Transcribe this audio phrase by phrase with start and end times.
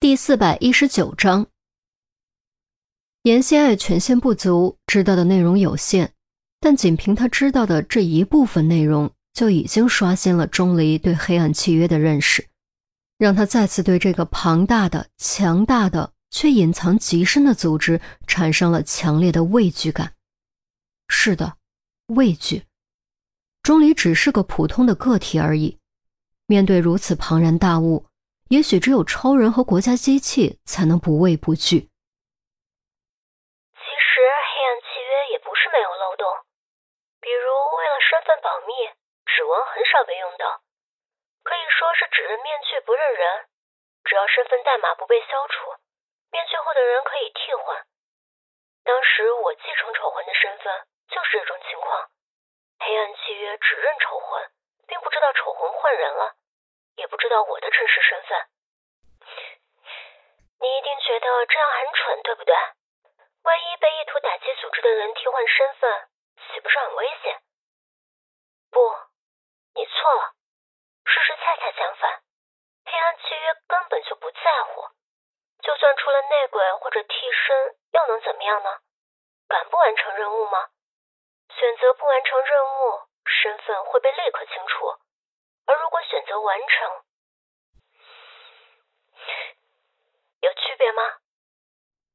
[0.00, 1.48] 第四百一十九章，
[3.22, 6.10] 严心爱权限不足，知道的内容有限，
[6.60, 12.46] 但仅凭他知道的这一部分内容，就已经刷新了钟离对黑暗契约的认识，
[13.18, 20.12] 让他再次对这个庞大的、强大的却隐藏极深的组织产生了强烈的畏惧感。
[21.08, 21.56] 是的，
[22.06, 22.62] 畏惧。
[23.64, 25.76] 钟离只是个普通的个体而已，
[26.46, 28.04] 面对如此庞然大物。
[28.48, 31.92] 也许只有超人和国家机器才能不畏不惧。
[33.76, 36.24] 其实黑暗契约也不是没有漏洞，
[37.20, 37.44] 比如
[37.76, 38.72] 为了身份保密，
[39.28, 40.64] 指纹很少被用到，
[41.44, 43.46] 可以说是只认面具不认人。
[44.08, 45.76] 只要身份代码不被消除，
[46.32, 47.84] 面具后的人可以替换。
[48.80, 52.08] 当时我继承丑魂的身份就是这种情况，
[52.80, 54.40] 黑暗契约只认丑魂，
[54.88, 56.32] 并不知道丑魂换人了。
[56.98, 58.48] 也不知道我的真实身份，
[60.58, 62.54] 你一定觉得这样很蠢，对不对？
[63.44, 67.40] 万一被意图打击组织的人替换身份，岂不是很危险？
[68.72, 68.80] 不，
[69.74, 70.34] 你错了，
[71.06, 72.20] 事实恰恰相反，
[72.84, 74.88] 黑暗契约根本就不在乎，
[75.62, 78.80] 就算出了内鬼或者替身，又能怎么样呢？
[79.46, 80.68] 敢不完成任务吗？
[81.54, 84.98] 选择不完成任务，身份会被立刻清除。
[85.68, 86.88] 而如果选择完成，
[90.40, 91.02] 有区别吗？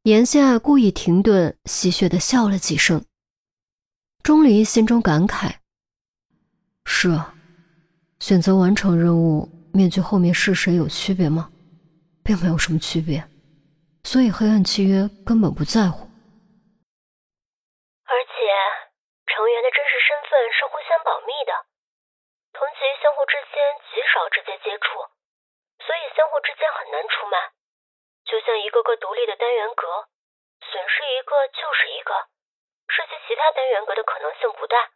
[0.03, 3.05] 严心爱故意停顿，戏谑的笑了几声。
[4.23, 5.57] 钟离心中感慨：
[6.85, 7.35] 是啊，
[8.19, 11.51] 选择完成任务，面具后面是谁有区别吗？
[12.23, 13.23] 并没有什么区别，
[14.03, 16.09] 所以黑暗契约根本不在乎。
[18.05, 18.33] 而且
[19.27, 21.53] 成员的真实身份是互相保密的。
[22.83, 25.07] 同级相互之间极少直接接触，
[25.87, 27.51] 所以相互之间很难出卖。
[28.25, 30.09] 就像一个个独立的单元格，
[30.69, 32.27] 损失一个就是一个，
[32.89, 34.91] 涉及其他单元格的可能性不大。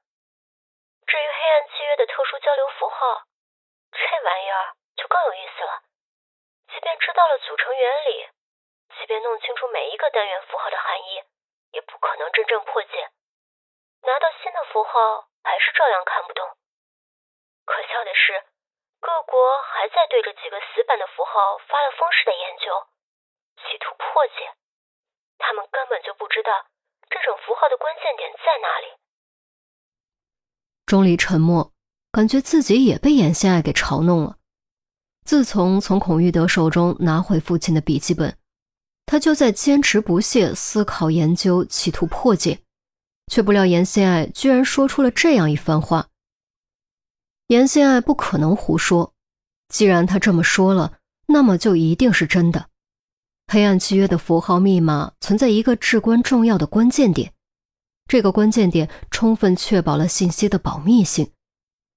[1.07, 3.23] 至于黑暗契约的特殊交流符号，
[3.93, 5.81] 这玩意儿就更有意思了。
[6.67, 8.29] 即便知道了组成原理，
[8.99, 11.23] 即便弄清楚每一个单元符号的含义，
[11.71, 13.09] 也不可能真正破解。
[14.01, 16.57] 拿到新的符号，还是照样看不懂。
[17.67, 18.47] 可笑的是，
[19.03, 19.35] 各国
[19.67, 22.71] 还在对着几个死板的符号发了疯似的研究，
[23.59, 24.55] 企图破解。
[25.37, 26.49] 他们根本就不知道
[27.11, 28.87] 这种符号的关键点在哪里。
[30.87, 31.73] 钟离沉默，
[32.11, 34.37] 感觉自己也被严心爱给嘲弄了。
[35.25, 38.37] 自从从孔玉德手中拿回父亲的笔记本，
[39.05, 42.59] 他就在坚持不懈思考研究，企图破解，
[43.29, 46.07] 却不料严心爱居然说出了这样一番话。
[47.47, 49.13] 严心爱不可能胡说，
[49.69, 52.69] 既然他这么说了，那么就一定是真的。
[53.47, 57.31] 黑暗契约的符号密码存在一个至关重要的关键点，
[58.05, 61.31] 这个关键点充分确保了信息的保密性，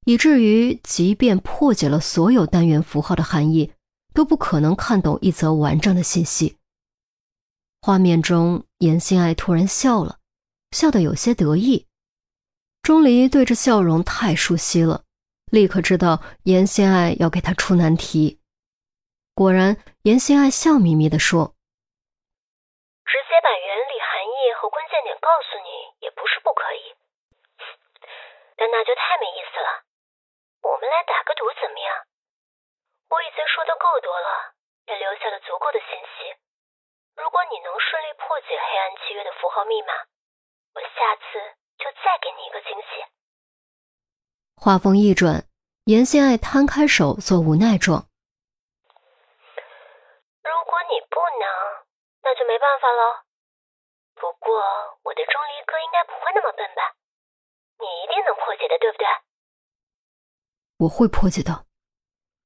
[0.05, 3.73] 以至于即便破解了所有单元符号的含义，
[4.15, 6.59] 都不可能看懂一则完整的信息。
[7.83, 10.19] 画面中，严心爱突然笑了，
[10.71, 11.87] 笑得有些得意。
[12.83, 15.03] 钟离对这笑容太熟悉了。
[15.51, 18.39] 立刻知道严心爱要给他出难题。
[19.35, 19.75] 果然，
[20.07, 21.59] 严心爱笑眯眯地说
[23.03, 25.71] ：“直接把原理、含义和关键点告诉你，
[26.07, 26.95] 也不是不可以，
[28.55, 29.83] 但那就太没意思了。
[30.63, 31.89] 我们来打个赌，怎么样？
[33.11, 34.55] 我已经说的够多了，
[34.87, 36.37] 也留下了足够的信息。
[37.19, 39.91] 如果你能顺利破解黑暗契约的符号密码，
[40.75, 41.43] 我下次
[41.81, 43.03] 就再给你一个惊喜。”
[44.63, 45.47] 话锋一转，
[45.85, 48.07] 严心爱摊开手做无奈状。
[50.45, 51.49] 如果你不能，
[52.23, 53.25] 那就没办法喽。
[54.17, 54.61] 不过
[55.03, 56.93] 我的钟离哥应该不会那么笨吧？
[57.79, 59.07] 你一定能破解的，对不对？
[60.77, 61.65] 我会破解的。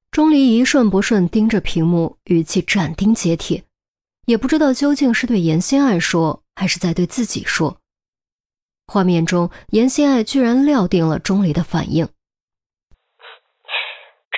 [0.09, 3.65] 钟离一瞬不瞬盯着屏幕，语气斩钉截铁，
[4.25, 7.81] 也不知道究竟是对严心爱说，还是在对自己说。
[8.87, 12.05] 画面中，严心爱居然料定了钟离的反应。
[12.05, 12.13] 这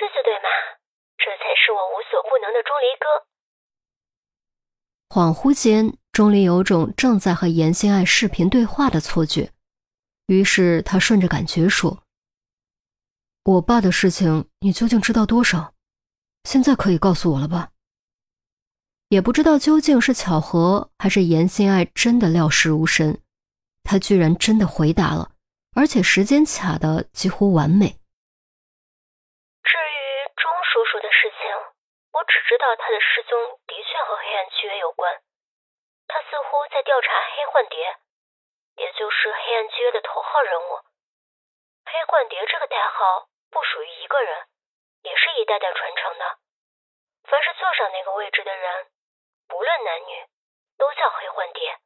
[0.06, 0.48] 就对嘛，
[1.18, 3.06] 这才是我无所不能的钟离哥。
[5.08, 9.52] 恍惚间，钟离有种正在和严心爱视频对话的错觉，
[10.26, 12.04] 于是他顺着感觉说
[13.44, 15.74] ：“我爸的事情，你究竟知道多少？
[16.44, 17.70] 现在可以告诉我了吧？”
[19.08, 23.20] 也不知道究竟是巧合，还是严心爱真的料事如神。
[23.88, 25.32] 他居然真的回答了，
[25.72, 27.96] 而且时间卡的几乎完美。
[29.64, 29.98] 至于
[30.36, 31.40] 钟叔叔的事情，
[32.12, 33.32] 我只知道他的失踪
[33.64, 35.08] 的确和黑暗契约有关。
[36.04, 37.80] 他似乎在调查黑幻蝶，
[38.76, 40.84] 也就是黑暗契约的头号人物。
[41.88, 44.52] 黑幻蝶这个代号不属于一个人，
[45.00, 46.36] 也是一代代传承的。
[47.24, 48.92] 凡是坐上那个位置的人，
[49.48, 50.28] 不论男女，
[50.76, 51.77] 都叫黑幻蝶。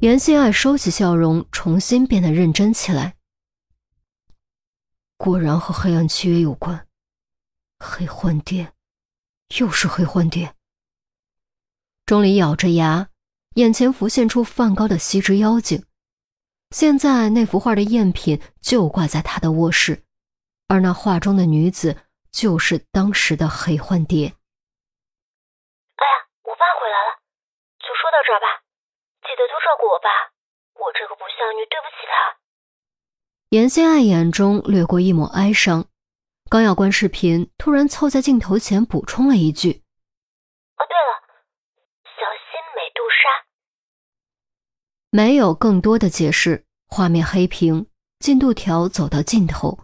[0.00, 3.16] 严心爱收起笑容，重新变得认真起来。
[5.16, 6.86] 果然和黑暗契约有关，
[7.80, 8.72] 黑幻蝶，
[9.58, 10.54] 又是黑幻蝶。
[12.06, 13.08] 钟离咬着牙，
[13.54, 15.84] 眼前浮现出梵高的西之妖精。
[16.70, 20.04] 现在那幅画的赝品就挂在他的卧室，
[20.68, 21.96] 而那画中的女子
[22.30, 24.26] 就是当时的黑幻蝶。
[24.26, 24.30] 哎
[26.06, 26.12] 呀，
[26.44, 27.18] 我爸回来了，
[27.80, 28.46] 就说到这儿吧，
[29.28, 30.08] 记得多照顾我爸，
[30.80, 32.40] 我这个不孝女对不起他。
[33.50, 35.84] 严心爱眼中掠过一抹哀伤，
[36.48, 39.84] 刚要关视频，突然凑在镜头前补充了一句
[40.80, 41.12] ：“哦，对了，
[42.16, 43.44] 小心美杜莎。”
[45.12, 47.86] 没有更多的解释，画面黑屏，
[48.20, 49.80] 进度条走到尽头，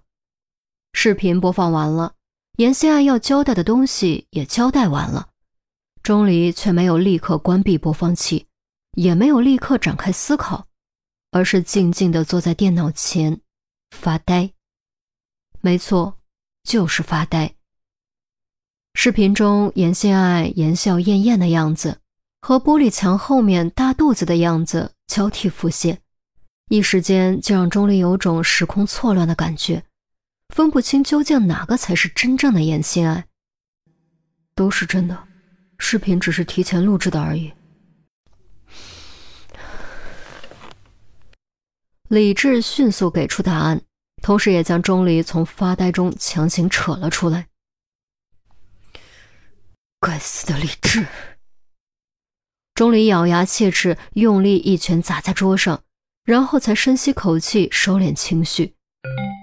[0.94, 2.14] 视频播放完了，
[2.56, 5.28] 严心爱要交代的东西也交代完了，
[6.02, 8.48] 钟离却没有立刻关闭播放器，
[8.94, 10.66] 也没有立刻展开思考，
[11.30, 13.40] 而是静静地坐在电脑前。
[13.90, 14.52] 发呆，
[15.60, 16.18] 没错，
[16.64, 17.54] 就是发呆。
[18.94, 22.00] 视频中严心爱言笑晏晏的样子，
[22.40, 26.00] 和玻璃墙后面大肚子的样子交替浮现，
[26.68, 29.84] 一时间就让钟离有种时空错乱的感觉，
[30.54, 33.26] 分不清究竟哪个才是真正的严心爱。
[34.56, 35.26] 都是真的，
[35.78, 37.52] 视频只是提前录制的而已。
[42.14, 43.82] 理智迅速给出答案，
[44.22, 47.48] 同时也将钟离从发呆中强行扯了出来。
[50.00, 51.06] 该死的理智！
[52.74, 55.82] 钟离咬牙切齿，用力一拳砸在桌上，
[56.24, 58.74] 然后才深吸口气，收敛情绪，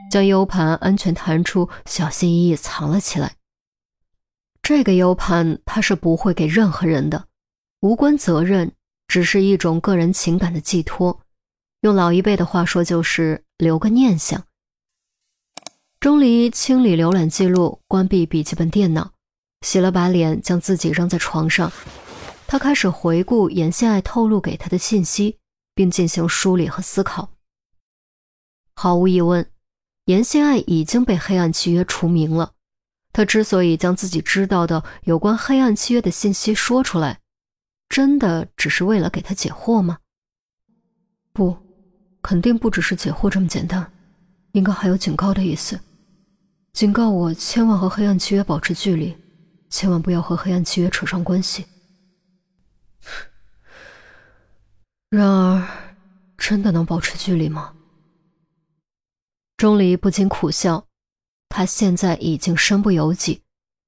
[0.10, 3.36] 将 U 盘安全弹出，小心翼翼藏了起来。
[4.62, 7.28] 这个 U 盘他是不会给任何人的，
[7.82, 8.72] 无关责任，
[9.08, 11.20] 只是一种个人情感的寄托。
[11.82, 14.46] 用老一辈的话说，就是留个念想。
[16.00, 19.14] 钟离清理浏览记录，关闭笔记本电脑，
[19.62, 21.72] 洗了把脸，将自己扔在床上。
[22.46, 25.40] 他开始回顾严心爱透露给他的信息，
[25.74, 27.32] 并进行梳理和思考。
[28.76, 29.50] 毫无疑问，
[30.06, 32.54] 严心爱已经被黑暗契约除名了。
[33.12, 37.22] 他之所以将自己知道的有关黑暗契约的信息说出来，
[37.90, 39.98] 真的只是为了给他解惑吗？
[41.34, 41.71] 不。
[42.22, 43.92] 肯定不只是解惑这么简单，
[44.52, 45.80] 应该还有警告的意思，
[46.74, 49.16] 警告我千万和黑暗契约保持距离，
[49.70, 51.66] 千万不要和黑暗契约扯上关系。
[55.10, 55.68] 然而，
[56.38, 57.74] 真的能保持距离吗？
[59.58, 60.86] 钟离不禁苦笑，
[61.50, 63.42] 他现在已经身不由己，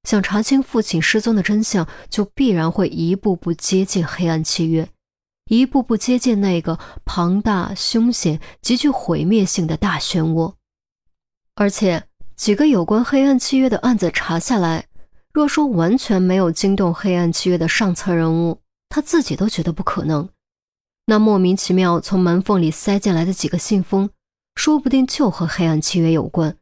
[0.03, 4.89] 想查清父亲失踪的真相，就必然会一步步接近黑暗契约。
[5.45, 10.53] 一步步接近那个庞大、凶险、极具毁灭性的大漩涡，
[11.55, 14.87] 而且几个有关黑暗契约的案子查下来，
[15.33, 20.29] 若说完全没有惊动黑暗契约的上层人物，他自己都觉得不可能。
[21.05, 24.09] 那莫名其妙从门缝里塞进来的几个信封，
[24.55, 26.55] 说不定就和黑暗契约有关。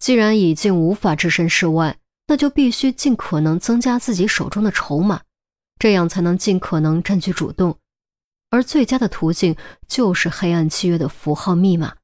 [0.00, 5.20] 既然已经无法置身事外，那就必须尽可能增加自己手中的筹码。
[5.80, 7.78] 这样才能尽可能占据主动，
[8.50, 9.56] 而最佳的途径
[9.88, 11.96] 就是黑暗契约的符号密码。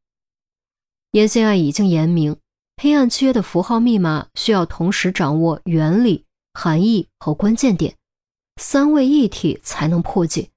[1.12, 2.40] 严心爱已经言明，
[2.83, 7.97] 黑暗契约的符号密码需要同时掌握原理、含义和关键点，
[8.56, 10.50] 三位一体才能破解。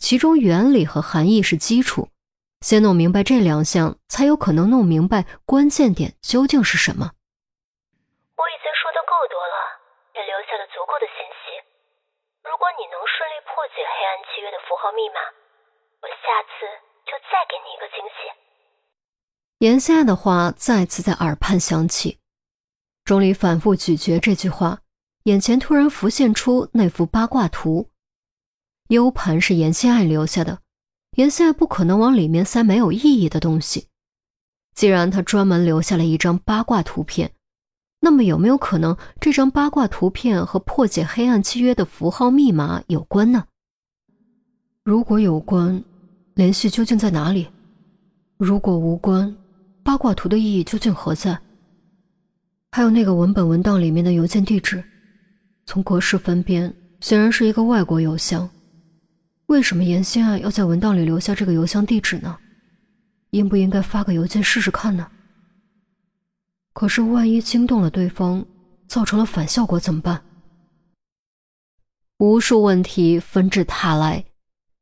[0.00, 2.08] 其中原理和含义是基础，
[2.60, 7.12] 先弄明白这两项，才有可能弄明白关键点究竟是什么。
[8.34, 9.54] 我已经说的够多了，
[10.18, 11.31] 也留下了足够的信。
[12.62, 15.18] 如果你能顺利破解黑暗契约的符号密码，
[15.98, 16.62] 我下次
[17.04, 18.22] 就再给你一个惊喜。
[19.58, 22.20] 严夏的话再次在耳畔响起，
[23.02, 24.78] 钟离反复咀嚼这句话，
[25.24, 27.90] 眼前突然浮现出那幅八卦图。
[28.90, 30.60] U 盘是严心爱留下的，
[31.16, 33.88] 严心爱不可能往里面塞没有意义的东西。
[34.72, 37.34] 既然他专门留下了一张八卦图片。
[38.04, 43.44] 那么有没有可能这张八卦图片和破解黑暗契约的符号密码有关呢？
[44.82, 45.80] 如果有关，
[46.34, 47.46] 联系究竟在哪里？
[48.38, 49.32] 如果无关，
[49.84, 51.38] 八卦图的意义究竟何在？
[52.72, 54.82] 还有那个文本文档里面的邮件地址，
[55.64, 58.50] 从格式分辨，显然是一个外国邮箱。
[59.46, 62.36] 为什么严心爱要在文档里留下这个邮箱地址呢？
[63.30, 65.06] 应不应该发个邮件试试看呢？
[66.72, 68.44] 可是万一惊动了对方，
[68.88, 70.24] 造成了反效果怎么办？
[72.18, 74.24] 无数问题纷至沓来，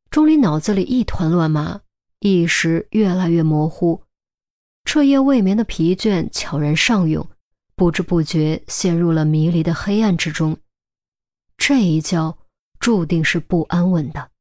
[0.09, 1.81] 钟离脑子里一团乱麻，
[2.19, 4.03] 意识越来越模糊，
[4.85, 7.27] 彻夜未眠的疲倦悄然上涌，
[7.75, 10.57] 不知不觉陷入了迷离的黑暗之中。
[11.57, 12.37] 这一觉
[12.79, 14.31] 注定是不安稳的。